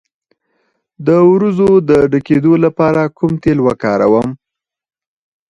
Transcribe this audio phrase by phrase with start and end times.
[1.07, 4.29] د وروځو د ډکیدو لپاره کوم تېل وکاروم؟